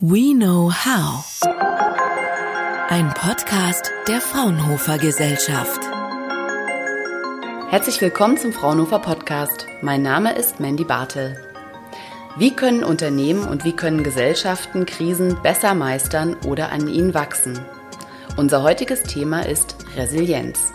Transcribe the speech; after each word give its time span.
We 0.00 0.32
Know 0.32 0.70
How. 0.70 1.24
Ein 2.88 3.12
Podcast 3.14 3.90
der 4.06 4.20
Fraunhofer 4.20 4.96
Gesellschaft. 4.96 5.80
Herzlich 7.68 8.00
willkommen 8.00 8.36
zum 8.36 8.52
Fraunhofer 8.52 9.00
Podcast. 9.00 9.66
Mein 9.82 10.02
Name 10.02 10.36
ist 10.36 10.60
Mandy 10.60 10.84
Bartel. 10.84 11.36
Wie 12.36 12.54
können 12.54 12.84
Unternehmen 12.84 13.42
und 13.42 13.64
wie 13.64 13.72
können 13.72 14.04
Gesellschaften 14.04 14.86
Krisen 14.86 15.36
besser 15.42 15.74
meistern 15.74 16.36
oder 16.46 16.70
an 16.70 16.86
ihnen 16.86 17.12
wachsen? 17.12 17.58
Unser 18.36 18.62
heutiges 18.62 19.02
Thema 19.02 19.46
ist 19.46 19.74
Resilienz. 19.96 20.72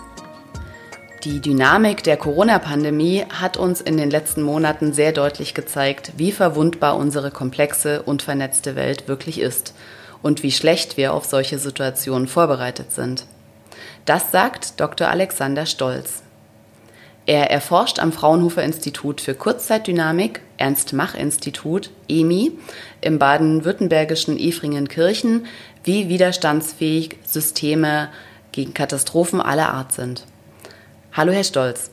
Die 1.24 1.40
Dynamik 1.40 2.04
der 2.04 2.18
Corona-Pandemie 2.18 3.24
hat 3.30 3.56
uns 3.56 3.80
in 3.80 3.96
den 3.96 4.10
letzten 4.10 4.42
Monaten 4.42 4.92
sehr 4.92 5.14
deutlich 5.14 5.54
gezeigt, 5.54 6.12
wie 6.18 6.34
verwundbar 6.34 6.98
unsere 6.98 7.32
komplexe 7.32 8.02
und 8.02 8.22
vernetzte 8.22 8.76
Welt 8.76 9.08
wirklich 9.08 9.40
ist 9.40 9.74
und 10.22 10.44
wie 10.44 10.52
schlecht 10.52 10.98
wir 10.98 11.14
auf 11.14 11.24
solche 11.24 11.60
Situationen 11.60 12.28
vorbereitet 12.28 12.92
sind. 12.92 13.26
Das 14.04 14.32
sagt 14.32 14.82
Dr. 14.82 15.08
Alexander 15.08 15.66
Stolz. 15.66 16.24
Er 17.26 17.50
erforscht 17.50 18.00
am 18.00 18.12
Fraunhofer 18.12 18.64
Institut 18.64 19.22
für 19.22 19.34
Kurzzeitdynamik, 19.34 20.42
Ernst-Mach-Institut, 20.58 21.90
EMI, 22.10 22.52
im 23.00 23.18
baden-württembergischen 23.18 24.38
Efringenkirchen, 24.38 25.46
wie 25.86 26.10
widerstandsfähig 26.10 27.16
Systeme 27.26 28.10
gegen 28.52 28.74
Katastrophen 28.74 29.40
aller 29.40 29.74
Art 29.74 29.94
sind. 29.94 30.26
Hallo, 31.16 31.32
Herr 31.32 31.44
Stolz. 31.44 31.92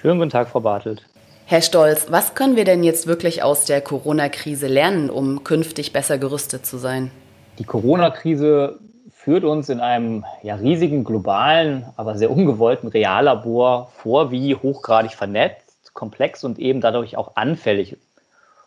Schönen 0.00 0.18
guten 0.18 0.30
Tag, 0.30 0.48
Frau 0.48 0.58
Bartelt. 0.58 1.04
Herr 1.46 1.62
Stolz, 1.62 2.08
was 2.10 2.34
können 2.34 2.56
wir 2.56 2.64
denn 2.64 2.82
jetzt 2.82 3.06
wirklich 3.06 3.44
aus 3.44 3.66
der 3.66 3.80
Corona-Krise 3.80 4.66
lernen, 4.66 5.10
um 5.10 5.44
künftig 5.44 5.92
besser 5.92 6.18
gerüstet 6.18 6.66
zu 6.66 6.76
sein? 6.76 7.12
Die 7.60 7.64
Corona-Krise 7.64 8.80
führt 9.14 9.44
uns 9.44 9.68
in 9.68 9.78
einem 9.78 10.24
ja, 10.42 10.56
riesigen 10.56 11.04
globalen, 11.04 11.84
aber 11.96 12.16
sehr 12.16 12.32
ungewollten 12.32 12.88
Reallabor 12.88 13.92
vor, 13.94 14.32
wie 14.32 14.56
hochgradig 14.56 15.12
vernetzt, 15.12 15.94
komplex 15.94 16.42
und 16.42 16.58
eben 16.58 16.80
dadurch 16.80 17.16
auch 17.16 17.36
anfällig 17.36 17.96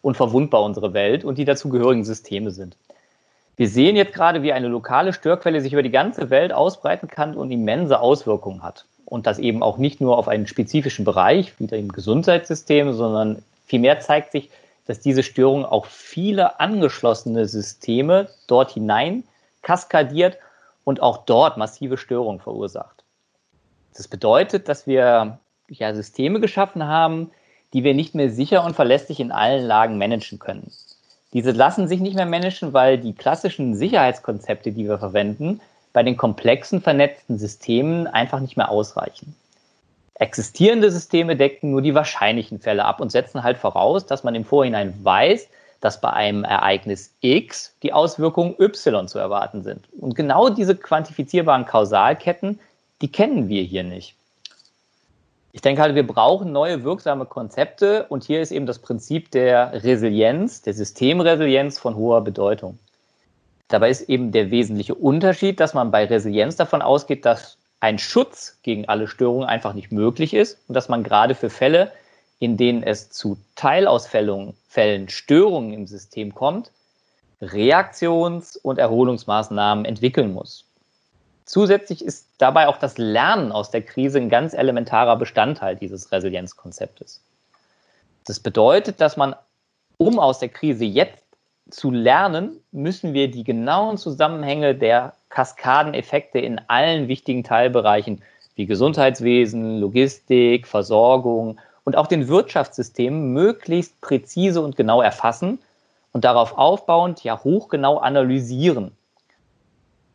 und 0.02 0.16
verwundbar 0.16 0.64
unsere 0.64 0.94
Welt 0.94 1.26
und 1.26 1.38
die 1.38 1.44
dazugehörigen 1.44 2.06
Systeme 2.06 2.52
sind. 2.52 2.78
Wir 3.58 3.68
sehen 3.68 3.98
jetzt 3.98 4.14
gerade, 4.14 4.42
wie 4.42 4.54
eine 4.54 4.70
lokale 4.70 5.12
Störquelle 5.12 5.60
sich 5.60 5.74
über 5.74 5.84
die 5.84 5.92
ganze 5.92 6.30
Welt 6.30 6.54
ausbreiten 6.54 7.10
kann 7.10 7.36
und 7.36 7.52
immense 7.52 8.00
Auswirkungen 8.00 8.64
hat 8.64 8.86
und 9.12 9.28
das 9.28 9.40
eben 9.40 9.62
auch 9.62 9.78
nicht 9.78 10.00
nur 10.00 10.18
auf 10.18 10.30
einen 10.30 10.48
spezifischen 10.48 11.04
Bereich, 11.04 11.60
wie 11.60 11.66
im 11.66 11.92
Gesundheitssystem, 11.92 12.94
sondern 12.94 13.44
vielmehr 13.66 14.00
zeigt 14.00 14.32
sich, 14.32 14.50
dass 14.86 15.02
diese 15.02 15.22
Störung 15.22 15.66
auch 15.66 15.86
viele 15.86 16.62
angeschlossene 16.62 17.46
Systeme 17.46 18.30
dort 18.48 18.72
hinein 18.72 19.26
kaskadiert 19.64 20.38
und 20.86 21.02
auch 21.02 21.26
dort 21.26 21.58
massive 21.58 21.98
Störungen 21.98 22.40
verursacht. 22.40 23.04
Das 23.98 24.08
bedeutet, 24.08 24.70
dass 24.70 24.88
wir 24.88 25.40
ja, 25.68 25.94
Systeme 25.94 26.40
geschaffen 26.40 26.88
haben, 26.88 27.32
die 27.74 27.84
wir 27.84 27.94
nicht 27.94 28.16
mehr 28.16 28.30
sicher 28.30 28.64
und 28.64 28.78
verlässlich 28.78 29.20
in 29.20 29.34
allen 29.34 29.66
Lagen 29.66 29.98
managen 29.98 30.40
können. 30.40 30.72
Diese 31.34 31.52
lassen 31.52 31.90
sich 31.90 32.00
nicht 32.00 32.16
mehr 32.16 32.26
managen, 32.26 32.72
weil 32.72 32.98
die 32.98 33.14
klassischen 33.14 33.76
Sicherheitskonzepte, 33.76 34.72
die 34.72 34.88
wir 34.88 35.00
verwenden, 35.00 35.60
bei 35.94 36.04
den 36.04 36.18
komplexen 36.18 36.82
vernetzten 36.82 37.38
Systemen 37.38 38.08
einfach 38.08 38.40
nicht 38.40 38.58
mehr 38.58 38.70
ausreichen. 38.70 39.36
Existierende 40.16 40.92
Systeme 40.92 41.36
decken 41.36 41.72
nur 41.72 41.82
die 41.82 41.96
wahrscheinlichen 41.96 42.60
Fälle 42.60 42.86
ab 42.86 43.02
und 43.02 43.12
setzen 43.12 43.44
halt 43.44 43.58
voraus, 43.58 44.06
dass 44.06 44.24
man 44.24 44.36
im 44.36 44.46
Vorhinein 44.46 44.94
weiß, 45.04 45.48
dass 45.80 46.00
bei 46.00 46.14
einem 46.14 46.44
Ereignis 46.44 47.12
X 47.22 47.74
die 47.82 47.92
Auswirkungen 47.92 48.56
Y 48.60 49.08
zu 49.08 49.18
erwarten 49.18 49.64
sind. 49.64 49.90
Und 50.00 50.16
genau 50.16 50.50
diese 50.50 50.76
quantifizierbaren 50.76 51.66
Kausalketten, 51.66 52.60
die 53.02 53.12
kennen 53.12 53.50
wir 53.50 53.64
hier 53.64 53.84
nicht. 53.84 54.16
Ich 55.54 55.62
denke 55.62 55.82
halt, 55.82 55.96
wir 55.96 56.08
brauchen 56.08 56.52
neue 56.52 56.84
wirksame 56.84 57.26
Konzepte 57.26 58.06
und 58.08 58.24
hier 58.24 58.42
ist 58.42 58.52
eben 58.52 58.68
das 58.68 58.80
Prinzip 58.80 59.32
der 59.32 59.84
Resilienz, 59.84 60.62
der 60.62 60.74
Systemresilienz 60.74 61.78
von 61.78 61.96
hoher 61.96 62.24
Bedeutung. 62.24 62.80
Dabei 63.72 63.90
ist 63.90 64.10
eben 64.10 64.34
der 64.34 64.52
wesentliche 64.52 64.96
Unterschied, 64.96 65.62
dass 65.62 65.74
man 65.74 65.92
bei 65.92 66.04
Resilienz 66.04 66.58
davon 66.58 66.82
ausgeht, 66.82 67.26
dass 67.26 67.58
ein 67.80 68.00
Schutz 68.00 68.60
gegen 68.64 68.90
alle 68.90 69.08
Störungen 69.08 69.48
einfach 69.48 69.74
nicht 69.74 69.94
möglich 69.94 70.34
ist 70.34 70.60
und 70.68 70.76
dass 70.76 70.90
man 70.90 71.04
gerade 71.04 71.36
für 71.36 71.50
Fälle, 71.50 71.92
in 72.40 72.58
denen 72.58 72.84
es 72.84 73.12
zu 73.12 73.38
Teilausfällen, 73.56 75.08
Störungen 75.08 75.72
im 75.72 75.88
System 75.88 76.36
kommt, 76.36 76.70
Reaktions- 77.42 78.58
und 78.58 78.78
Erholungsmaßnahmen 78.78 79.86
entwickeln 79.86 80.34
muss. 80.34 80.66
Zusätzlich 81.46 82.04
ist 82.04 82.28
dabei 82.40 82.68
auch 82.68 82.78
das 82.78 82.98
Lernen 82.98 83.54
aus 83.54 83.72
der 83.72 83.84
Krise 83.84 84.20
ein 84.20 84.30
ganz 84.30 84.54
elementarer 84.54 85.16
Bestandteil 85.16 85.78
dieses 85.78 86.12
Resilienzkonzeptes. 86.12 87.22
Das 88.26 88.42
bedeutet, 88.42 89.00
dass 89.00 89.16
man, 89.16 89.34
um 89.98 90.20
aus 90.20 90.40
der 90.40 90.50
Krise 90.50 90.84
jetzt 90.84 91.24
zu 91.72 91.92
lernen, 91.92 92.60
müssen 92.72 93.14
wir 93.14 93.32
die 93.32 93.44
genauen 93.44 93.98
Zusammenhänge 93.98 94.76
der 94.76 95.14
Kaskadeneffekte 95.30 96.40
in 96.40 96.62
allen 96.68 97.08
wichtigen 97.08 97.44
Teilbereichen 97.44 98.22
wie 98.56 98.66
Gesundheitswesen, 98.66 99.80
Logistik, 99.80 100.68
Versorgung 100.68 101.60
und 101.84 101.96
auch 101.96 102.08
den 102.08 102.28
Wirtschaftssystemen 102.28 103.34
möglichst 103.34 104.00
präzise 104.02 104.62
und 104.62 104.76
genau 104.76 105.02
erfassen 105.02 105.60
und 106.12 106.26
darauf 106.26 106.58
aufbauend 106.58 107.24
ja 107.24 107.44
hochgenau 107.44 107.98
analysieren. 107.98 108.92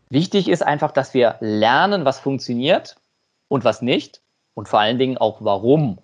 Wichtig 0.08 0.48
ist 0.48 0.62
einfach, 0.62 0.92
dass 0.92 1.14
wir 1.14 1.36
lernen, 1.40 2.04
was 2.04 2.20
funktioniert 2.20 2.96
und 3.48 3.64
was 3.64 3.82
nicht 3.82 4.20
und 4.54 4.68
vor 4.68 4.80
allen 4.80 4.98
Dingen 4.98 5.18
auch 5.18 5.38
warum 5.40 5.98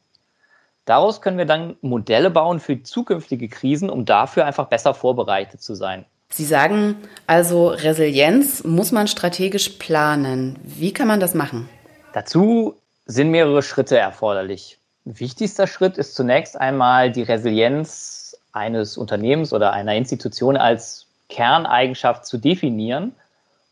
Daraus 0.85 1.21
können 1.21 1.39
wir 1.39 1.45
dann 1.45 1.77
Modelle 1.81 2.31
bauen 2.31 2.59
für 2.59 2.83
zukünftige 2.83 3.49
Krisen, 3.49 3.89
um 3.89 4.05
dafür 4.05 4.47
einfach 4.47 4.67
besser 4.67 4.95
vorbereitet 4.95 5.63
zu 5.63 5.75
sein. 5.75 6.05
Sie 6.31 6.45
sagen 6.45 6.97
also, 7.27 7.69
Resilienz 7.69 8.65
muss 8.65 8.91
man 8.91 9.07
strategisch 9.07 9.69
planen. 9.71 10.59
Wie 10.63 10.93
kann 10.93 11.07
man 11.07 11.21
das 11.21 11.35
machen? 11.35 11.69
Dazu 12.15 12.75
sind 13.07 13.31
mehrere 13.31 13.63
Schritte 13.63 13.99
erforderlich. 13.99 14.79
Wichtigster 15.05 15.67
Schritt 15.67 15.99
ist 15.99 16.15
zunächst 16.15 16.59
einmal 16.59 17.13
die 17.13 17.23
Resilienz 17.23 18.37
eines 18.53 18.97
Unternehmens 18.97 19.53
oder 19.53 19.73
einer 19.73 19.95
Institution 19.95 20.57
als 20.57 21.07
Kerneigenschaft 21.29 22.27
zu 22.27 22.39
definieren 22.39 23.15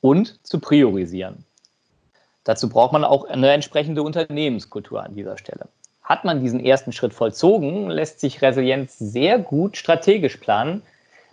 und 0.00 0.38
zu 0.46 0.60
priorisieren. 0.60 1.44
Dazu 2.44 2.68
braucht 2.68 2.92
man 2.92 3.04
auch 3.04 3.24
eine 3.24 3.50
entsprechende 3.52 4.02
Unternehmenskultur 4.02 5.02
an 5.02 5.14
dieser 5.14 5.38
Stelle. 5.38 5.68
Hat 6.10 6.24
man 6.24 6.40
diesen 6.40 6.58
ersten 6.58 6.90
Schritt 6.90 7.14
vollzogen, 7.14 7.88
lässt 7.88 8.18
sich 8.18 8.42
Resilienz 8.42 8.98
sehr 8.98 9.38
gut 9.38 9.76
strategisch 9.76 10.38
planen, 10.38 10.82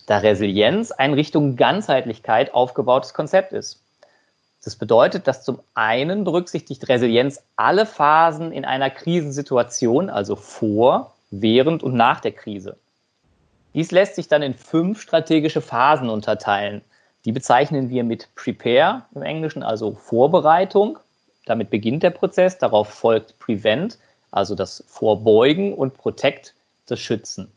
da 0.06 0.20
Resilienz 0.20 0.92
ein 0.92 1.16
Richtung 1.16 1.56
Ganzheitlichkeit 1.56 2.54
aufgebautes 2.54 3.16
Konzept 3.16 3.54
ist. 3.54 3.82
Das 4.64 4.76
bedeutet, 4.76 5.28
dass 5.28 5.44
zum 5.44 5.62
einen 5.74 6.26
berücksichtigt 6.26 6.88
Resilienz 6.90 7.42
alle 7.56 7.88
Phasen 7.88 8.52
in 8.52 8.66
einer 8.66 8.92
Krisensituation, 8.92 10.12
also 10.12 10.36
vor, 10.36 11.16
während 11.32 11.82
und 11.82 11.96
nach 11.96 12.20
der 12.20 12.34
Krise. 12.34 12.78
Dies 13.74 13.90
lässt 13.90 14.14
sich 14.14 14.28
dann 14.28 14.44
in 14.44 14.54
fünf 14.54 15.02
strategische 15.02 15.62
Phasen 15.62 16.08
unterteilen. 16.08 16.84
Die 17.26 17.32
bezeichnen 17.32 17.90
wir 17.90 18.04
mit 18.04 18.30
Prepare 18.36 19.06
im 19.16 19.24
Englischen, 19.24 19.64
also 19.64 19.96
Vorbereitung. 19.96 21.00
Damit 21.48 21.72
beginnt 21.72 22.04
der 22.04 22.12
Prozess, 22.12 22.59
darauf 22.59 22.90
folgt 22.90 23.40
Prevent, 23.40 23.98
also 24.32 24.56
das 24.56 24.84
Vorbeugen 24.88 25.74
und 25.74 25.96
Protect, 25.96 26.54
das 26.88 27.00
Schützen. 27.00 27.52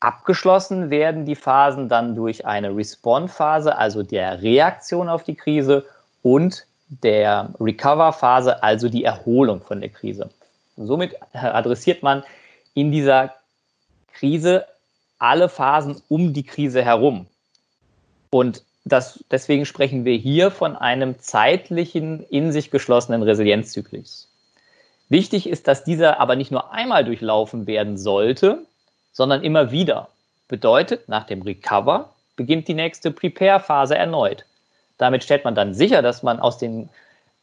Abgeschlossen 0.00 0.90
werden 0.90 1.24
die 1.24 1.36
Phasen 1.36 1.88
dann 1.88 2.14
durch 2.14 2.44
eine 2.44 2.76
Response-Phase, 2.76 3.76
also 3.76 4.02
der 4.02 4.42
Reaktion 4.42 5.08
auf 5.08 5.24
die 5.24 5.34
Krise, 5.34 5.84
und 6.22 6.66
der 6.88 7.50
Recover-Phase, 7.60 8.62
also 8.62 8.88
die 8.88 9.04
Erholung 9.04 9.60
von 9.60 9.80
der 9.80 9.90
Krise. 9.90 10.28
somit 10.76 11.14
adressiert 11.32 12.02
man 12.02 12.24
in 12.74 12.92
dieser 12.92 13.34
Krise 14.12 14.66
alle 15.18 15.48
Phasen 15.48 16.02
um 16.08 16.32
die 16.32 16.42
Krise 16.42 16.84
herum. 16.84 17.26
Und 18.30 18.62
das, 18.84 19.24
deswegen 19.30 19.66
sprechen 19.66 20.04
wir 20.04 20.16
hier 20.16 20.50
von 20.50 20.76
einem 20.76 21.18
zeitlichen, 21.18 22.24
in 22.24 22.52
sich 22.52 22.70
geschlossenen 22.70 23.22
Resilienzzyklus. 23.22 24.28
Wichtig 25.08 25.48
ist, 25.48 25.68
dass 25.68 25.84
dieser 25.84 26.20
aber 26.20 26.36
nicht 26.36 26.50
nur 26.50 26.72
einmal 26.72 27.04
durchlaufen 27.04 27.66
werden 27.66 27.96
sollte, 27.96 28.64
sondern 29.12 29.44
immer 29.44 29.70
wieder. 29.70 30.08
Bedeutet, 30.48 31.08
nach 31.08 31.26
dem 31.26 31.42
Recover 31.42 32.12
beginnt 32.36 32.68
die 32.68 32.74
nächste 32.74 33.10
Prepare-Phase 33.10 33.96
erneut. 33.96 34.44
Damit 34.98 35.24
stellt 35.24 35.44
man 35.44 35.54
dann 35.54 35.74
sicher, 35.74 36.02
dass 36.02 36.22
man 36.22 36.40
aus 36.40 36.58
den 36.58 36.88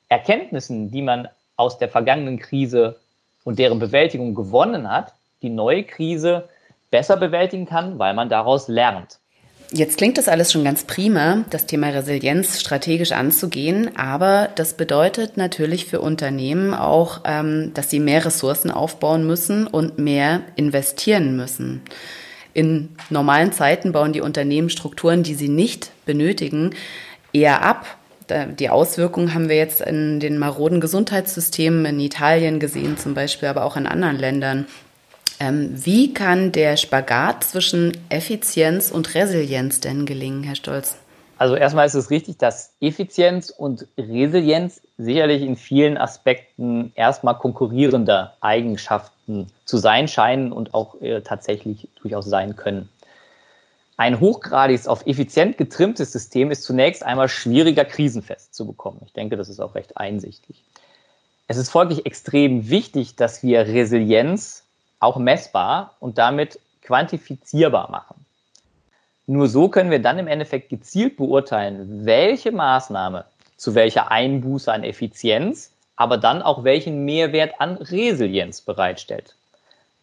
Erkenntnissen, 0.09 0.91
die 0.91 1.01
man 1.01 1.27
aus 1.55 1.77
der 1.77 1.89
vergangenen 1.89 2.39
Krise 2.39 2.99
und 3.43 3.59
deren 3.59 3.79
Bewältigung 3.79 4.35
gewonnen 4.35 4.89
hat, 4.89 5.13
die 5.41 5.49
neue 5.49 5.83
Krise 5.83 6.49
besser 6.91 7.17
bewältigen 7.17 7.65
kann, 7.65 7.99
weil 7.99 8.13
man 8.13 8.29
daraus 8.29 8.67
lernt. 8.67 9.19
Jetzt 9.75 9.97
klingt 9.97 10.19
das 10.19 10.27
alles 10.27 10.51
schon 10.51 10.63
ganz 10.63 10.83
prima, 10.83 11.45
das 11.49 11.65
Thema 11.65 11.87
Resilienz 11.87 12.61
strategisch 12.61 13.11
anzugehen, 13.11 13.97
aber 13.97 14.49
das 14.53 14.75
bedeutet 14.75 15.35
natürlich 15.35 15.87
für 15.87 15.99
Unternehmen 15.99 16.75
auch, 16.75 17.21
ähm, 17.25 17.71
dass 17.73 17.89
sie 17.89 17.99
mehr 17.99 18.23
Ressourcen 18.23 18.69
aufbauen 18.69 19.25
müssen 19.25 19.65
und 19.65 19.97
mehr 19.97 20.41
investieren 20.55 21.35
müssen. 21.35 21.81
In 22.53 22.89
normalen 23.09 23.51
Zeiten 23.51 23.93
bauen 23.93 24.13
die 24.13 24.21
Unternehmen 24.21 24.69
Strukturen, 24.69 25.23
die 25.23 25.33
sie 25.33 25.49
nicht 25.49 25.89
benötigen, 26.05 26.75
eher 27.33 27.63
ab. 27.63 27.87
Die 28.59 28.69
Auswirkungen 28.69 29.33
haben 29.33 29.49
wir 29.49 29.57
jetzt 29.57 29.81
in 29.81 30.19
den 30.19 30.37
maroden 30.37 30.81
Gesundheitssystemen 30.81 31.85
in 31.85 31.99
Italien 31.99 32.59
gesehen, 32.59 32.97
zum 32.97 33.15
Beispiel, 33.15 33.49
aber 33.49 33.65
auch 33.65 33.75
in 33.75 33.87
anderen 33.87 34.19
Ländern. 34.19 34.67
Ähm, 35.43 35.71
wie 35.73 36.13
kann 36.13 36.53
der 36.53 36.77
Spagat 36.77 37.43
zwischen 37.43 37.97
Effizienz 38.07 38.91
und 38.91 39.13
Resilienz 39.13 39.81
denn 39.81 40.05
gelingen, 40.05 40.43
Herr 40.43 40.55
Stolz? 40.55 40.95
Also 41.37 41.55
erstmal 41.55 41.85
ist 41.85 41.95
es 41.95 42.09
richtig, 42.09 42.37
dass 42.37 42.71
Effizienz 42.79 43.49
und 43.49 43.85
Resilienz 43.97 44.81
sicherlich 44.97 45.41
in 45.41 45.57
vielen 45.57 45.97
Aspekten 45.97 46.93
erstmal 46.95 47.37
konkurrierende 47.37 48.31
Eigenschaften 48.39 49.47
zu 49.65 49.77
sein 49.77 50.07
scheinen 50.07 50.53
und 50.53 50.73
auch 50.73 51.01
äh, 51.01 51.19
tatsächlich 51.19 51.89
durchaus 52.01 52.25
sein 52.25 52.55
können. 52.55 52.87
Ein 53.97 54.21
hochgradig 54.21 54.87
auf 54.87 55.05
effizient 55.05 55.57
getrimmtes 55.57 56.13
System 56.13 56.51
ist 56.51 56.63
zunächst 56.63 57.03
einmal 57.03 57.27
schwieriger 57.27 57.83
krisenfest 57.83 58.55
zu 58.55 58.65
bekommen. 58.65 59.01
Ich 59.05 59.11
denke, 59.11 59.35
das 59.35 59.49
ist 59.49 59.59
auch 59.59 59.75
recht 59.75 59.97
einsichtig. 59.97 60.63
Es 61.49 61.57
ist 61.57 61.69
folglich 61.69 62.05
extrem 62.05 62.69
wichtig, 62.69 63.17
dass 63.17 63.43
wir 63.43 63.67
Resilienz 63.67 64.62
auch 65.03 65.17
messbar 65.17 65.95
und 65.99 66.17
damit 66.17 66.59
quantifizierbar 66.81 67.91
machen. 67.91 68.25
Nur 69.25 69.47
so 69.47 69.69
können 69.69 69.91
wir 69.91 70.01
dann 70.01 70.19
im 70.19 70.27
Endeffekt 70.27 70.69
gezielt 70.69 71.17
beurteilen, 71.17 72.05
welche 72.05 72.51
Maßnahme 72.51 73.25
zu 73.55 73.75
welcher 73.75 74.11
Einbuße 74.11 74.71
an 74.71 74.83
Effizienz, 74.83 75.71
aber 75.95 76.17
dann 76.17 76.41
auch 76.41 76.63
welchen 76.63 77.05
Mehrwert 77.05 77.59
an 77.59 77.77
Resilienz 77.77 78.61
bereitstellt. 78.61 79.35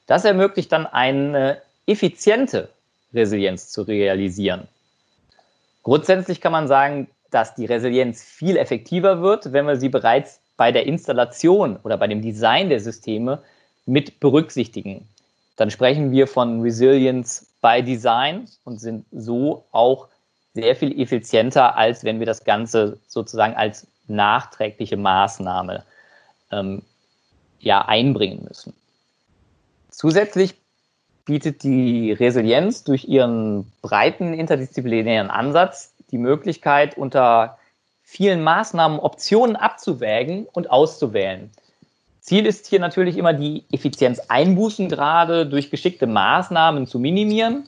Das 0.06 0.24
ermöglicht 0.24 0.72
dann 0.72 0.86
eine 0.86 1.60
effiziente 1.86 2.70
Resilienz 3.12 3.70
zu 3.70 3.82
realisieren. 3.82 4.68
Grundsätzlich 5.82 6.40
kann 6.40 6.52
man 6.52 6.68
sagen, 6.68 7.08
dass 7.30 7.54
die 7.54 7.66
Resilienz 7.66 8.22
viel 8.22 8.56
effektiver 8.56 9.20
wird, 9.22 9.52
wenn 9.52 9.66
wir 9.66 9.76
sie 9.76 9.88
bereits 9.88 10.40
bei 10.56 10.72
der 10.72 10.86
Installation 10.86 11.78
oder 11.82 11.96
bei 11.96 12.06
dem 12.06 12.22
Design 12.22 12.68
der 12.68 12.80
Systeme 12.80 13.42
mit 13.90 14.20
berücksichtigen. 14.20 15.08
Dann 15.56 15.70
sprechen 15.70 16.12
wir 16.12 16.26
von 16.26 16.62
Resilience 16.62 17.46
by 17.60 17.82
Design 17.82 18.48
und 18.64 18.80
sind 18.80 19.04
so 19.10 19.64
auch 19.72 20.08
sehr 20.54 20.74
viel 20.76 20.98
effizienter, 21.00 21.76
als 21.76 22.04
wenn 22.04 22.18
wir 22.18 22.26
das 22.26 22.44
Ganze 22.44 22.98
sozusagen 23.08 23.54
als 23.54 23.86
nachträgliche 24.06 24.96
Maßnahme 24.96 25.84
ähm, 26.50 26.82
ja, 27.58 27.84
einbringen 27.86 28.44
müssen. 28.48 28.72
Zusätzlich 29.90 30.54
bietet 31.26 31.62
die 31.62 32.12
Resilienz 32.12 32.84
durch 32.84 33.04
ihren 33.04 33.70
breiten 33.82 34.34
interdisziplinären 34.34 35.30
Ansatz 35.30 35.92
die 36.10 36.18
Möglichkeit, 36.18 36.96
unter 36.96 37.58
vielen 38.02 38.42
Maßnahmen 38.42 38.98
Optionen 38.98 39.56
abzuwägen 39.56 40.46
und 40.52 40.70
auszuwählen. 40.70 41.50
Ziel 42.20 42.46
ist 42.46 42.66
hier 42.66 42.80
natürlich 42.80 43.16
immer, 43.16 43.32
die 43.32 43.64
Effizienzeinbußen 43.72 44.88
gerade 44.88 45.46
durch 45.46 45.70
geschickte 45.70 46.06
Maßnahmen 46.06 46.86
zu 46.86 46.98
minimieren. 46.98 47.66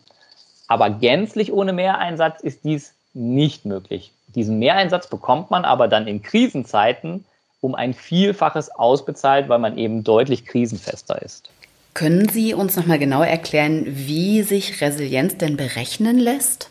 Aber 0.69 0.91
gänzlich 0.91 1.53
ohne 1.53 1.73
Mehreinsatz 1.73 2.41
ist 2.41 2.65
dies 2.65 2.95
nicht 3.15 3.65
möglich. 3.65 4.13
Diesen 4.35 4.59
Mehreinsatz 4.59 5.09
bekommt 5.09 5.51
man 5.51 5.65
aber 5.65 5.89
dann 5.89 6.07
in 6.07 6.23
Krisenzeiten 6.23 7.25
um 7.61 7.75
ein 7.75 7.95
Vielfaches 7.95 8.71
ausbezahlt, 8.71 9.49
weil 9.49 9.59
man 9.59 9.79
eben 9.79 10.03
deutlich 10.03 10.47
krisenfester 10.47 11.21
ist. 11.23 11.51
Können 11.95 12.29
Sie 12.29 12.55
uns 12.55 12.77
nochmal 12.77 12.99
genau 12.99 13.23
erklären, 13.23 13.85
wie 13.87 14.43
sich 14.43 14.81
Resilienz 14.81 15.37
denn 15.37 15.57
berechnen 15.57 16.19
lässt? 16.19 16.71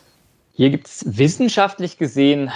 Hier 0.54 0.70
gibt 0.70 0.88
es 0.88 1.16
wissenschaftlich 1.16 1.96
gesehen 1.96 2.50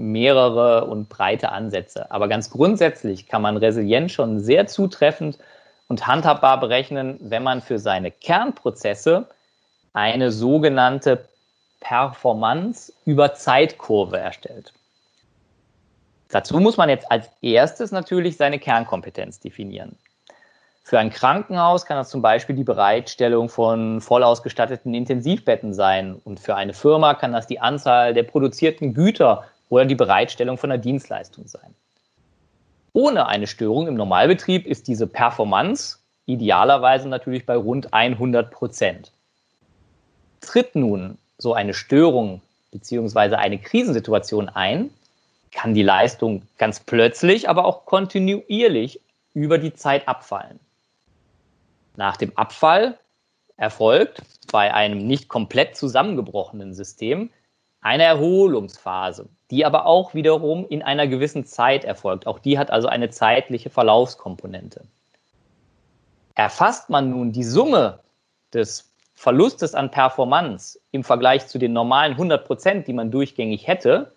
mehrere 0.00 0.86
und 0.86 1.08
breite 1.08 1.50
Ansätze. 1.52 2.10
Aber 2.10 2.28
ganz 2.28 2.50
grundsätzlich 2.50 3.26
kann 3.26 3.42
man 3.42 3.56
Resilienz 3.56 4.12
schon 4.12 4.40
sehr 4.40 4.66
zutreffend 4.66 5.38
und 5.88 6.06
handhabbar 6.06 6.60
berechnen, 6.60 7.18
wenn 7.20 7.42
man 7.42 7.60
für 7.60 7.78
seine 7.78 8.10
Kernprozesse 8.10 9.26
eine 9.92 10.30
sogenannte 10.30 11.28
Performance 11.80 12.92
über 13.04 13.34
Zeitkurve 13.34 14.18
erstellt. 14.18 14.72
Dazu 16.28 16.60
muss 16.60 16.76
man 16.76 16.88
jetzt 16.88 17.10
als 17.10 17.28
erstes 17.42 17.90
natürlich 17.90 18.36
seine 18.36 18.58
Kernkompetenz 18.58 19.40
definieren. 19.40 19.96
Für 20.82 20.98
ein 20.98 21.10
Krankenhaus 21.10 21.86
kann 21.86 21.96
das 21.96 22.10
zum 22.10 22.22
Beispiel 22.22 22.56
die 22.56 22.64
Bereitstellung 22.64 23.48
von 23.48 24.00
voll 24.00 24.22
ausgestatteten 24.22 24.94
Intensivbetten 24.94 25.74
sein. 25.74 26.20
Und 26.24 26.40
für 26.40 26.56
eine 26.56 26.72
Firma 26.72 27.14
kann 27.14 27.32
das 27.32 27.46
die 27.46 27.60
Anzahl 27.60 28.14
der 28.14 28.22
produzierten 28.22 28.94
Güter 28.94 29.44
oder 29.70 29.86
die 29.86 29.94
Bereitstellung 29.94 30.58
von 30.58 30.70
einer 30.70 30.82
Dienstleistung 30.82 31.46
sein. 31.46 31.74
Ohne 32.92 33.26
eine 33.26 33.46
Störung 33.46 33.86
im 33.86 33.94
Normalbetrieb 33.94 34.66
ist 34.66 34.88
diese 34.88 35.06
Performance 35.06 35.98
idealerweise 36.26 37.08
natürlich 37.08 37.46
bei 37.46 37.56
rund 37.56 37.94
100 37.94 38.50
Prozent. 38.50 39.12
Tritt 40.40 40.74
nun 40.74 41.16
so 41.38 41.54
eine 41.54 41.72
Störung 41.72 42.42
bzw. 42.72 43.36
eine 43.36 43.58
Krisensituation 43.58 44.48
ein, 44.48 44.90
kann 45.52 45.74
die 45.74 45.82
Leistung 45.82 46.42
ganz 46.58 46.80
plötzlich, 46.80 47.48
aber 47.48 47.64
auch 47.64 47.86
kontinuierlich 47.86 49.00
über 49.34 49.58
die 49.58 49.74
Zeit 49.74 50.06
abfallen. 50.06 50.60
Nach 51.96 52.16
dem 52.16 52.36
Abfall 52.36 52.98
erfolgt 53.56 54.22
bei 54.50 54.72
einem 54.72 55.06
nicht 55.06 55.28
komplett 55.28 55.76
zusammengebrochenen 55.76 56.74
System 56.74 57.30
eine 57.80 58.04
Erholungsphase, 58.04 59.28
die 59.50 59.64
aber 59.64 59.86
auch 59.86 60.14
wiederum 60.14 60.66
in 60.68 60.82
einer 60.82 61.06
gewissen 61.06 61.44
Zeit 61.44 61.84
erfolgt. 61.84 62.26
Auch 62.26 62.38
die 62.38 62.58
hat 62.58 62.70
also 62.70 62.88
eine 62.88 63.10
zeitliche 63.10 63.70
Verlaufskomponente. 63.70 64.82
Erfasst 66.34 66.90
man 66.90 67.10
nun 67.10 67.32
die 67.32 67.44
Summe 67.44 68.00
des 68.52 68.90
Verlustes 69.14 69.74
an 69.74 69.90
Performance 69.90 70.78
im 70.92 71.04
Vergleich 71.04 71.46
zu 71.46 71.58
den 71.58 71.72
normalen 71.72 72.12
100 72.12 72.46
Prozent, 72.46 72.86
die 72.86 72.94
man 72.94 73.10
durchgängig 73.10 73.66
hätte, 73.66 74.12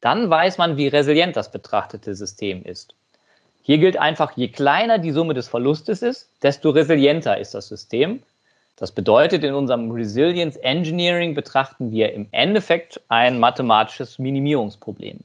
dann 0.00 0.30
weiß 0.30 0.58
man, 0.58 0.76
wie 0.76 0.86
resilient 0.86 1.34
das 1.34 1.50
betrachtete 1.50 2.14
System 2.14 2.62
ist. 2.62 2.94
Hier 3.62 3.78
gilt 3.78 3.96
einfach, 3.96 4.36
je 4.36 4.48
kleiner 4.48 4.98
die 4.98 5.10
Summe 5.10 5.34
des 5.34 5.48
Verlustes 5.48 6.02
ist, 6.02 6.28
desto 6.42 6.70
resilienter 6.70 7.38
ist 7.38 7.54
das 7.54 7.68
System 7.68 8.22
das 8.76 8.90
bedeutet, 8.90 9.44
in 9.44 9.54
unserem 9.54 9.90
Resilience 9.90 10.56
Engineering 10.56 11.34
betrachten 11.34 11.92
wir 11.92 12.12
im 12.12 12.26
Endeffekt 12.32 13.00
ein 13.08 13.38
mathematisches 13.38 14.18
Minimierungsproblem. 14.18 15.20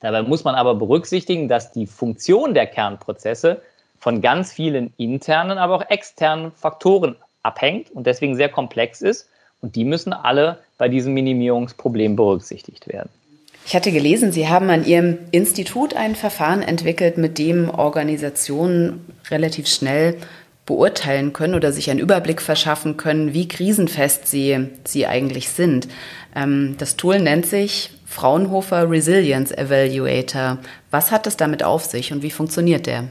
Dabei 0.00 0.22
muss 0.22 0.44
man 0.44 0.54
aber 0.54 0.74
berücksichtigen, 0.74 1.48
dass 1.48 1.72
die 1.72 1.86
Funktion 1.86 2.54
der 2.54 2.66
Kernprozesse 2.66 3.60
von 3.98 4.20
ganz 4.20 4.52
vielen 4.52 4.92
internen, 4.96 5.58
aber 5.58 5.76
auch 5.76 5.90
externen 5.90 6.52
Faktoren 6.52 7.16
abhängt 7.42 7.90
und 7.90 8.06
deswegen 8.06 8.36
sehr 8.36 8.48
komplex 8.48 9.02
ist. 9.02 9.28
Und 9.60 9.74
die 9.74 9.84
müssen 9.84 10.12
alle 10.12 10.58
bei 10.78 10.88
diesem 10.88 11.14
Minimierungsproblem 11.14 12.14
berücksichtigt 12.14 12.86
werden. 12.86 13.10
Ich 13.66 13.74
hatte 13.74 13.92
gelesen, 13.92 14.32
Sie 14.32 14.48
haben 14.48 14.70
an 14.70 14.86
Ihrem 14.86 15.18
Institut 15.30 15.94
ein 15.94 16.14
Verfahren 16.14 16.62
entwickelt, 16.62 17.18
mit 17.18 17.38
dem 17.38 17.68
Organisationen 17.68 19.04
relativ 19.30 19.66
schnell 19.66 20.16
beurteilen 20.68 21.32
können 21.32 21.54
oder 21.54 21.72
sich 21.72 21.90
einen 21.90 21.98
Überblick 21.98 22.42
verschaffen 22.42 22.98
können, 22.98 23.32
wie 23.32 23.48
krisenfest 23.48 24.28
sie, 24.28 24.68
sie 24.84 25.06
eigentlich 25.06 25.48
sind. 25.48 25.88
Ähm, 26.36 26.76
das 26.78 26.96
Tool 26.96 27.18
nennt 27.20 27.46
sich 27.46 27.90
Fraunhofer 28.04 28.90
Resilience 28.90 29.50
Evaluator. 29.50 30.58
Was 30.90 31.10
hat 31.10 31.26
es 31.26 31.38
damit 31.38 31.64
auf 31.64 31.84
sich 31.84 32.12
und 32.12 32.22
wie 32.22 32.30
funktioniert 32.30 32.86
der? 32.86 33.04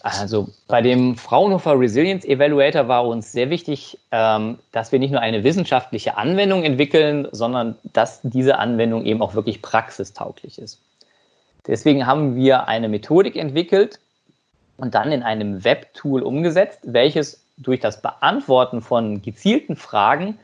Also 0.00 0.48
bei 0.68 0.80
dem 0.80 1.16
Fraunhofer 1.16 1.76
Resilience 1.76 2.24
Evaluator 2.24 2.86
war 2.86 3.04
uns 3.04 3.32
sehr 3.32 3.50
wichtig, 3.50 3.98
ähm, 4.12 4.58
dass 4.70 4.92
wir 4.92 5.00
nicht 5.00 5.10
nur 5.10 5.20
eine 5.20 5.42
wissenschaftliche 5.42 6.16
Anwendung 6.16 6.62
entwickeln, 6.62 7.26
sondern 7.32 7.74
dass 7.82 8.20
diese 8.22 8.58
Anwendung 8.60 9.04
eben 9.04 9.22
auch 9.22 9.34
wirklich 9.34 9.60
praxistauglich 9.60 10.60
ist. 10.60 10.78
Deswegen 11.66 12.06
haben 12.06 12.36
wir 12.36 12.68
eine 12.68 12.88
Methodik 12.88 13.34
entwickelt, 13.34 13.98
und 14.76 14.94
dann 14.94 15.12
in 15.12 15.22
einem 15.22 15.64
Webtool 15.64 16.22
umgesetzt, 16.22 16.80
welches 16.82 17.42
durch 17.56 17.80
das 17.80 18.02
Beantworten 18.02 18.82
von 18.82 19.22
gezielten 19.22 19.76
Fragen 19.76 20.38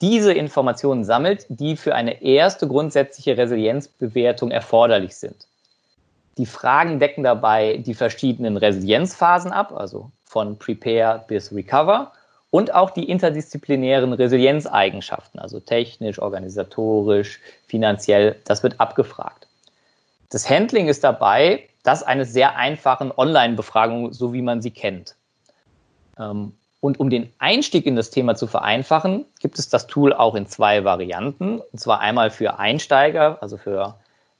diese 0.00 0.32
Informationen 0.32 1.04
sammelt, 1.04 1.46
die 1.48 1.76
für 1.76 1.94
eine 1.94 2.22
erste 2.22 2.68
grundsätzliche 2.68 3.36
Resilienzbewertung 3.36 4.50
erforderlich 4.50 5.16
sind. 5.16 5.46
Die 6.36 6.46
Fragen 6.46 7.00
decken 7.00 7.24
dabei 7.24 7.78
die 7.78 7.94
verschiedenen 7.94 8.56
Resilienzphasen 8.56 9.50
ab, 9.50 9.72
also 9.76 10.10
von 10.24 10.56
Prepare 10.56 11.24
bis 11.26 11.52
Recover 11.52 12.12
und 12.50 12.72
auch 12.72 12.90
die 12.90 13.10
interdisziplinären 13.10 14.12
Resilienzeigenschaften, 14.12 15.40
also 15.40 15.58
technisch, 15.58 16.20
organisatorisch, 16.20 17.40
finanziell, 17.66 18.36
das 18.44 18.62
wird 18.62 18.78
abgefragt. 18.80 19.48
Das 20.30 20.48
Handling 20.48 20.88
ist 20.88 21.02
dabei 21.02 21.68
das 21.88 22.02
eines 22.02 22.34
sehr 22.34 22.56
einfachen 22.56 23.10
Online-Befragung, 23.16 24.12
so 24.12 24.34
wie 24.34 24.42
man 24.42 24.60
sie 24.60 24.70
kennt. 24.70 25.16
Ähm, 26.18 26.52
und 26.80 27.00
um 27.00 27.08
den 27.08 27.32
Einstieg 27.38 27.86
in 27.86 27.96
das 27.96 28.10
Thema 28.10 28.34
zu 28.34 28.46
vereinfachen, 28.46 29.24
gibt 29.40 29.58
es 29.58 29.70
das 29.70 29.86
Tool 29.86 30.12
auch 30.12 30.34
in 30.34 30.46
zwei 30.46 30.84
Varianten. 30.84 31.60
Und 31.60 31.80
zwar 31.80 32.00
einmal 32.00 32.30
für 32.30 32.58
Einsteiger, 32.58 33.38
also 33.40 33.56
für 33.56 33.94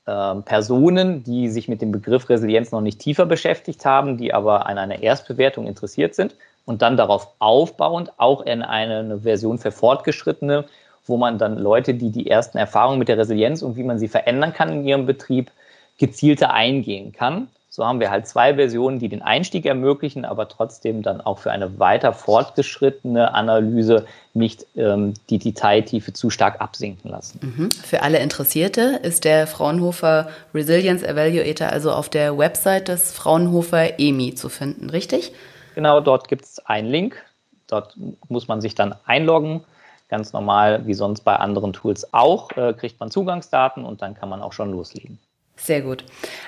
ähm, 0.06 0.42
Personen, 0.42 1.24
die 1.24 1.48
sich 1.48 1.68
mit 1.68 1.80
dem 1.80 1.90
Begriff 1.90 2.28
Resilienz 2.28 2.70
noch 2.70 2.82
nicht 2.82 3.00
tiefer 3.00 3.24
beschäftigt 3.24 3.86
haben, 3.86 4.18
die 4.18 4.34
aber 4.34 4.66
an 4.66 4.76
einer 4.76 5.02
Erstbewertung 5.02 5.66
interessiert 5.66 6.14
sind 6.14 6.36
und 6.66 6.82
dann 6.82 6.98
darauf 6.98 7.28
aufbauend 7.38 8.12
auch 8.18 8.42
in 8.42 8.62
eine, 8.62 8.98
eine 8.98 9.20
Version 9.20 9.58
für 9.58 9.72
Fortgeschrittene, 9.72 10.66
wo 11.06 11.16
man 11.16 11.38
dann 11.38 11.56
Leute, 11.56 11.94
die 11.94 12.10
die 12.10 12.28
ersten 12.30 12.58
Erfahrungen 12.58 12.98
mit 12.98 13.08
der 13.08 13.16
Resilienz 13.16 13.62
und 13.62 13.76
wie 13.76 13.84
man 13.84 13.98
sie 13.98 14.08
verändern 14.08 14.52
kann 14.52 14.68
in 14.68 14.84
ihrem 14.84 15.06
Betrieb, 15.06 15.50
gezielter 15.98 16.52
eingehen 16.52 17.12
kann. 17.12 17.48
So 17.70 17.86
haben 17.86 18.00
wir 18.00 18.10
halt 18.10 18.26
zwei 18.26 18.54
Versionen, 18.54 18.98
die 18.98 19.08
den 19.08 19.22
Einstieg 19.22 19.64
ermöglichen, 19.64 20.24
aber 20.24 20.48
trotzdem 20.48 21.02
dann 21.02 21.20
auch 21.20 21.38
für 21.38 21.52
eine 21.52 21.78
weiter 21.78 22.12
fortgeschrittene 22.12 23.34
Analyse 23.34 24.04
nicht 24.34 24.66
ähm, 24.74 25.14
die 25.30 25.38
Detailtiefe 25.38 26.12
zu 26.12 26.28
stark 26.30 26.60
absinken 26.60 27.08
lassen. 27.10 27.38
Mhm. 27.40 27.70
Für 27.70 28.02
alle 28.02 28.18
Interessierte 28.18 28.98
ist 29.02 29.24
der 29.24 29.46
Fraunhofer 29.46 30.28
Resilience 30.54 31.04
Evaluator 31.04 31.68
also 31.68 31.92
auf 31.92 32.08
der 32.08 32.36
Website 32.36 32.88
des 32.88 33.12
Fraunhofer 33.12 34.00
EMI 34.00 34.34
zu 34.34 34.48
finden, 34.48 34.90
richtig? 34.90 35.32
Genau, 35.76 36.00
dort 36.00 36.26
gibt 36.26 36.46
es 36.46 36.58
einen 36.66 36.88
Link. 36.88 37.22
Dort 37.68 37.96
muss 38.28 38.48
man 38.48 38.60
sich 38.60 38.74
dann 38.74 38.96
einloggen. 39.04 39.62
Ganz 40.08 40.32
normal, 40.32 40.86
wie 40.86 40.94
sonst 40.94 41.20
bei 41.20 41.36
anderen 41.36 41.74
Tools 41.74 42.12
auch, 42.12 42.50
äh, 42.56 42.72
kriegt 42.72 42.98
man 42.98 43.12
Zugangsdaten 43.12 43.84
und 43.84 44.02
dann 44.02 44.14
kann 44.14 44.28
man 44.28 44.42
auch 44.42 44.52
schon 44.52 44.72
loslegen. 44.72 45.20
Sehr 45.58 45.82
gut. 45.82 46.04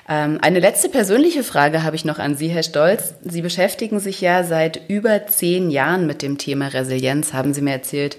Ähm, 0.08 0.38
eine 0.40 0.60
letzte 0.60 0.88
persönliche 0.88 1.42
Frage 1.42 1.82
habe 1.82 1.96
ich 1.96 2.04
noch 2.04 2.18
an 2.18 2.36
Sie, 2.36 2.48
Herr 2.48 2.62
Stolz. 2.62 3.14
Sie 3.22 3.42
beschäftigen 3.42 4.00
sich 4.00 4.20
ja 4.20 4.44
seit 4.44 4.88
über 4.88 5.26
zehn 5.26 5.70
Jahren 5.70 6.06
mit 6.06 6.22
dem 6.22 6.38
Thema 6.38 6.68
Resilienz, 6.68 7.32
haben 7.32 7.52
Sie 7.52 7.60
mir 7.60 7.72
erzählt. 7.72 8.16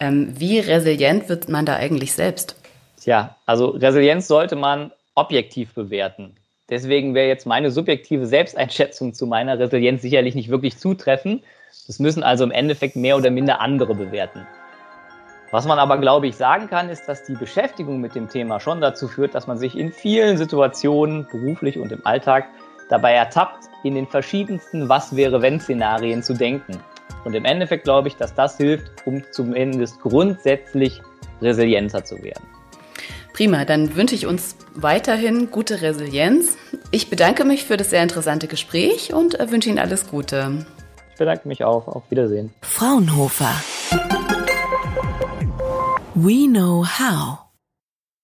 Ähm, 0.00 0.34
wie 0.36 0.58
resilient 0.58 1.28
wird 1.28 1.48
man 1.48 1.64
da 1.64 1.76
eigentlich 1.76 2.12
selbst? 2.12 2.56
Tja, 3.00 3.36
also 3.46 3.68
Resilienz 3.68 4.26
sollte 4.26 4.56
man 4.56 4.90
objektiv 5.14 5.74
bewerten. 5.74 6.34
Deswegen 6.68 7.14
wäre 7.14 7.28
jetzt 7.28 7.46
meine 7.46 7.70
subjektive 7.70 8.26
Selbsteinschätzung 8.26 9.14
zu 9.14 9.26
meiner 9.26 9.58
Resilienz 9.58 10.02
sicherlich 10.02 10.34
nicht 10.34 10.48
wirklich 10.48 10.76
zutreffen. 10.78 11.42
Das 11.86 11.98
müssen 11.98 12.22
also 12.22 12.44
im 12.44 12.50
Endeffekt 12.50 12.96
mehr 12.96 13.16
oder 13.16 13.30
minder 13.30 13.60
andere 13.60 13.94
bewerten. 13.94 14.46
Was 15.52 15.66
man 15.66 15.78
aber, 15.78 15.98
glaube 15.98 16.26
ich, 16.26 16.36
sagen 16.36 16.66
kann, 16.66 16.88
ist, 16.88 17.06
dass 17.06 17.24
die 17.24 17.34
Beschäftigung 17.34 18.00
mit 18.00 18.14
dem 18.14 18.26
Thema 18.30 18.58
schon 18.58 18.80
dazu 18.80 19.06
führt, 19.06 19.34
dass 19.34 19.46
man 19.46 19.58
sich 19.58 19.76
in 19.76 19.92
vielen 19.92 20.38
Situationen, 20.38 21.26
beruflich 21.30 21.78
und 21.78 21.92
im 21.92 22.06
Alltag, 22.06 22.46
dabei 22.88 23.12
ertappt, 23.12 23.64
in 23.84 23.94
den 23.94 24.06
verschiedensten 24.06 24.88
Was-wäre-wenn-Szenarien 24.88 26.22
zu 26.22 26.32
denken. 26.32 26.80
Und 27.24 27.34
im 27.34 27.44
Endeffekt 27.44 27.84
glaube 27.84 28.08
ich, 28.08 28.16
dass 28.16 28.34
das 28.34 28.56
hilft, 28.56 29.06
um 29.06 29.22
zumindest 29.30 30.00
grundsätzlich 30.00 31.02
resilienter 31.42 32.02
zu 32.02 32.22
werden. 32.22 32.44
Prima, 33.34 33.66
dann 33.66 33.94
wünsche 33.94 34.14
ich 34.14 34.26
uns 34.26 34.56
weiterhin 34.74 35.50
gute 35.50 35.82
Resilienz. 35.82 36.56
Ich 36.90 37.10
bedanke 37.10 37.44
mich 37.44 37.64
für 37.64 37.76
das 37.76 37.90
sehr 37.90 38.02
interessante 38.02 38.46
Gespräch 38.46 39.12
und 39.12 39.38
wünsche 39.50 39.68
Ihnen 39.68 39.78
alles 39.78 40.08
Gute. 40.08 40.64
Ich 41.12 41.18
bedanke 41.18 41.46
mich 41.46 41.62
auch. 41.62 41.88
Auf 41.88 42.10
Wiedersehen. 42.10 42.54
Fraunhofer. 42.62 43.52
We 46.14 46.46
know 46.46 46.82
how. 46.82 47.41